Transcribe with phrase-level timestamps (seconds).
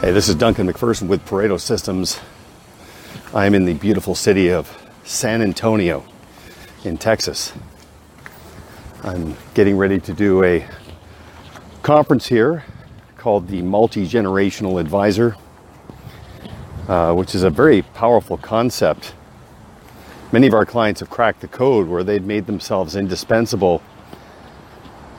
[0.00, 2.18] Hey, this is Duncan MacPherson with Pareto Systems.
[3.34, 6.06] I am in the beautiful city of San Antonio
[6.84, 7.52] in Texas.
[9.02, 10.66] I'm getting ready to do a
[11.82, 12.64] conference here
[13.18, 15.36] called the Multi Generational Advisor,
[16.88, 19.12] uh, which is a very powerful concept.
[20.32, 23.82] Many of our clients have cracked the code where they've made themselves indispensable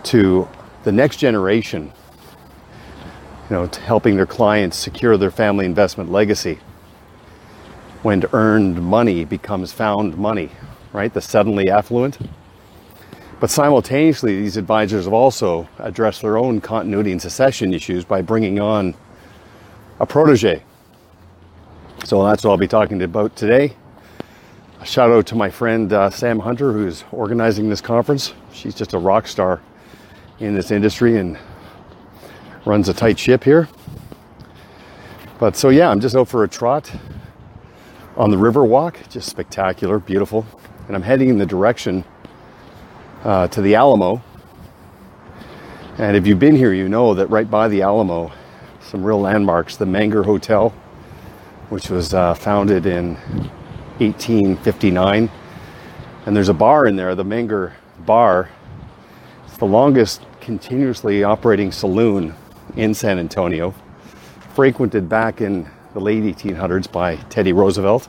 [0.05, 0.49] to
[0.85, 1.93] the next generation
[3.51, 6.57] you know, helping their clients secure their family investment legacy.
[8.01, 10.51] When earned money becomes found money,
[10.93, 11.13] right?
[11.13, 12.17] The suddenly affluent.
[13.41, 18.61] But simultaneously, these advisors have also addressed their own continuity and succession issues by bringing
[18.61, 18.95] on
[19.99, 20.63] a protege.
[22.05, 23.75] So that's what I'll be talking about today.
[24.79, 28.33] A shout out to my friend uh, Sam Hunter, who's organizing this conference.
[28.53, 29.61] She's just a rock star
[30.39, 31.37] in this industry and
[32.65, 33.67] runs a tight ship here.
[35.39, 36.91] But so yeah, I'm just out for a trot
[38.15, 40.45] on the river walk, just spectacular, beautiful.
[40.87, 42.03] And I'm heading in the direction
[43.23, 44.21] uh, to the Alamo.
[45.97, 48.31] And if you've been here, you know that right by the Alamo,
[48.81, 50.69] some real landmarks, the Menger Hotel,
[51.69, 53.15] which was uh, founded in
[53.97, 55.31] 1859.
[56.25, 57.73] And there's a bar in there, the Menger
[58.05, 58.49] Bar.
[59.47, 62.35] It's the longest continuously operating saloon
[62.75, 63.73] in San Antonio,
[64.53, 68.07] frequented back in the late 1800s by Teddy Roosevelt.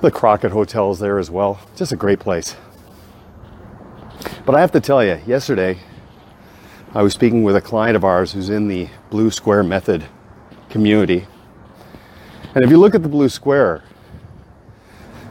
[0.00, 1.60] The Crockett Hotel is there as well.
[1.76, 2.56] Just a great place.
[4.44, 5.78] But I have to tell you, yesterday
[6.94, 10.04] I was speaking with a client of ours who's in the Blue Square Method
[10.68, 11.26] community.
[12.54, 13.84] And if you look at the Blue Square,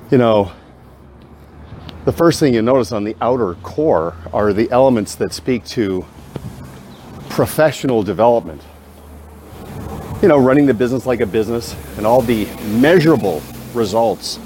[0.09, 0.51] you know,
[2.05, 6.05] the first thing you notice on the outer core are the elements that speak to
[7.31, 8.61] professional development.
[10.21, 12.45] You know, running the business like a business and all the
[12.79, 13.41] measurable
[13.73, 14.37] results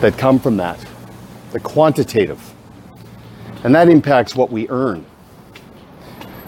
[0.00, 0.84] that come from that,
[1.52, 2.42] the quantitative.
[3.62, 5.04] And that impacts what we earn.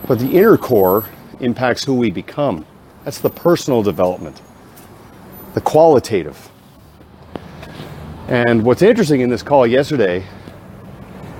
[0.06, 1.04] But the inner core
[1.41, 2.66] impacts who we become.
[3.04, 4.41] That's the personal development,
[5.54, 6.50] the qualitative.
[8.28, 10.25] And what's interesting in this call yesterday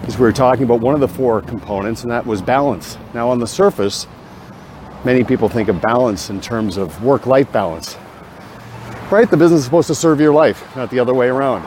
[0.09, 2.97] is we were talking about one of the four components, and that was balance.
[3.13, 4.07] Now, on the surface,
[5.05, 7.99] many people think of balance in terms of work life balance.
[9.11, 9.31] Right?
[9.31, 11.67] The business is supposed to serve your life, not the other way around.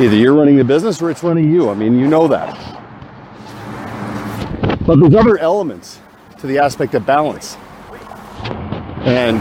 [0.00, 1.70] Either you're running the business or it's running you.
[1.70, 2.58] I mean, you know that.
[4.84, 6.00] But there's other elements
[6.38, 7.56] to the aspect of balance.
[9.04, 9.40] And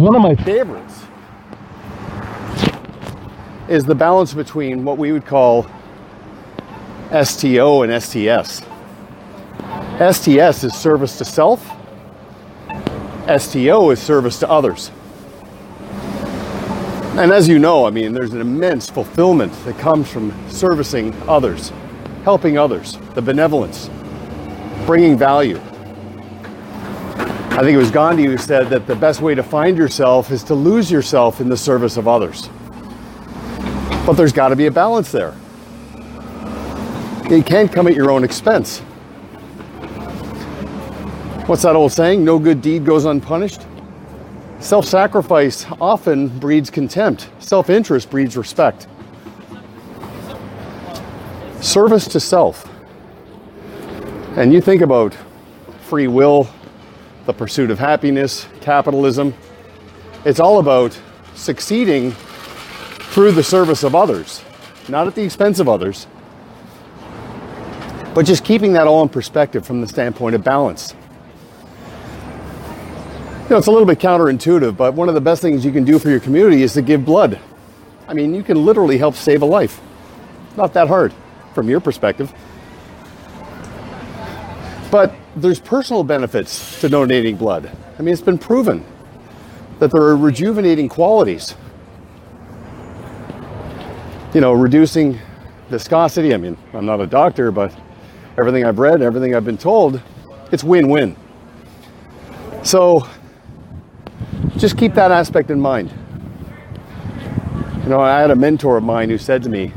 [0.00, 1.02] one of my favorites
[3.68, 5.66] is the balance between what we would call
[7.12, 8.62] STO and STS.
[9.98, 11.64] STS is service to self,
[13.38, 14.90] STO is service to others.
[17.16, 21.72] And as you know, I mean, there's an immense fulfillment that comes from servicing others,
[22.24, 23.88] helping others, the benevolence,
[24.84, 25.58] bringing value.
[27.56, 30.44] I think it was Gandhi who said that the best way to find yourself is
[30.44, 32.50] to lose yourself in the service of others.
[34.04, 35.34] But there's got to be a balance there.
[37.28, 38.78] You can't come at your own expense.
[41.46, 42.24] What's that old saying?
[42.24, 43.66] No good deed goes unpunished.
[44.60, 48.86] Self sacrifice often breeds contempt, self interest breeds respect.
[51.60, 52.70] Service to self.
[54.36, 55.12] And you think about
[55.82, 56.48] free will,
[57.24, 59.34] the pursuit of happiness, capitalism.
[60.24, 60.96] It's all about
[61.34, 64.44] succeeding through the service of others,
[64.88, 66.06] not at the expense of others,
[68.16, 70.94] but just keeping that all in perspective from the standpoint of balance.
[73.42, 75.84] You know, it's a little bit counterintuitive, but one of the best things you can
[75.84, 77.38] do for your community is to give blood.
[78.08, 79.82] I mean, you can literally help save a life.
[80.56, 81.12] Not that hard
[81.52, 82.32] from your perspective.
[84.90, 87.70] But there's personal benefits to donating blood.
[87.98, 88.82] I mean, it's been proven
[89.78, 91.54] that there are rejuvenating qualities.
[94.32, 95.18] You know, reducing
[95.68, 96.32] viscosity.
[96.32, 97.78] I mean, I'm not a doctor, but
[98.38, 100.00] everything I've read, everything I've been told,
[100.52, 101.16] it's win win.
[102.62, 103.06] So
[104.56, 105.92] just keep that aspect in mind.
[107.82, 109.72] You know, I had a mentor of mine who said to me,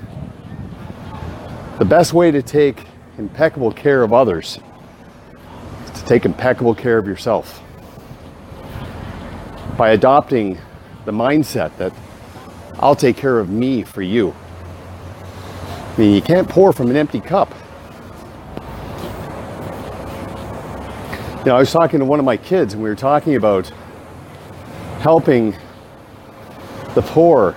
[1.78, 2.86] the best way to take
[3.18, 4.60] impeccable care of others
[5.86, 7.62] is to take impeccable care of yourself.
[9.78, 10.58] By adopting
[11.06, 11.94] the mindset that
[12.80, 14.34] I'll take care of me for you.
[15.22, 17.54] I mean, you can't pour from an empty cup.
[21.50, 23.68] Know, I was talking to one of my kids and we were talking about
[25.00, 25.56] helping
[26.94, 27.56] the poor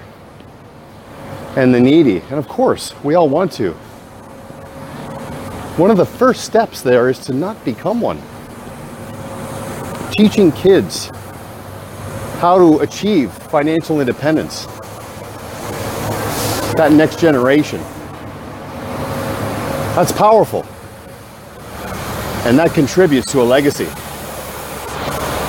[1.56, 2.20] and the needy.
[2.20, 3.72] And of course, we all want to.
[5.76, 8.20] One of the first steps there is to not become one.
[10.12, 11.10] Teaching kids
[12.40, 14.64] how to achieve financial independence.
[16.76, 17.80] That next generation.
[19.94, 20.64] That's powerful.
[22.44, 23.86] And that contributes to a legacy.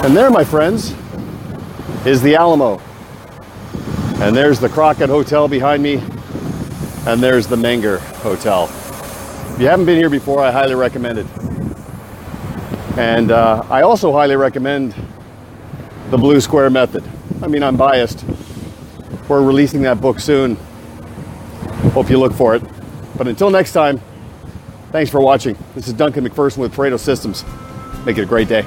[0.06, 0.94] And there, my friends,
[2.06, 2.80] is the Alamo.
[4.22, 5.96] And there's the Crockett Hotel behind me.
[7.08, 8.70] And there's the Menger Hotel.
[9.54, 11.28] If you haven't been here before, I highly recommend it.
[12.98, 14.94] And uh, I also highly recommend
[16.12, 17.04] the Blue Square Method.
[17.42, 18.24] I mean, I'm biased.
[19.28, 20.58] We're releasing that book soon.
[21.94, 22.62] Hope you look for it.
[23.18, 24.00] But until next time,
[24.94, 25.58] thanks for watching.
[25.76, 27.44] This is Duncan MacPherson with Pareto Systems.
[28.06, 28.64] Make it a great day.